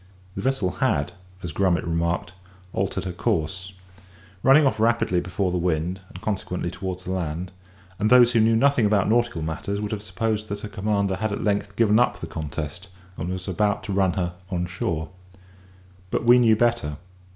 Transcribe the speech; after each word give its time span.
The 0.33 0.41
vessel 0.41 0.71
had, 0.81 1.11
as 1.43 1.51
Grummet 1.51 1.83
remarked, 1.83 2.33
altered 2.73 3.03
her 3.05 3.11
course; 3.11 3.73
running 4.41 4.65
off 4.65 4.79
rapidly 4.79 5.19
before 5.19 5.51
the 5.51 5.59
wind, 5.59 5.99
and 6.09 6.19
consequently 6.21 6.71
towards 6.71 7.03
the 7.03 7.11
land; 7.11 7.51
and 7.99 8.09
those 8.09 8.31
who 8.31 8.39
knew 8.39 8.55
nothing 8.55 8.87
about 8.87 9.07
nautical 9.07 9.43
matters 9.43 9.79
would 9.79 9.91
have 9.91 10.01
supposed 10.01 10.49
that 10.49 10.61
her 10.61 10.69
commander 10.69 11.17
had 11.17 11.31
at 11.31 11.43
length 11.43 11.75
given 11.75 11.99
up 11.99 12.19
the 12.19 12.25
contest, 12.25 12.87
and 13.15 13.29
was 13.29 13.47
about 13.47 13.83
to 13.83 13.93
run 13.93 14.13
her 14.13 14.33
on 14.49 14.65
shore. 14.65 15.09
But 16.09 16.25
we 16.25 16.39
knew 16.39 16.55
better. 16.55 16.97